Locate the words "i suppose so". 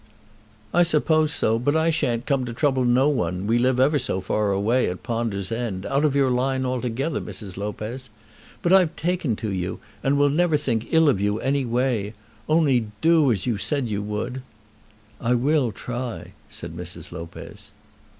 0.73-1.59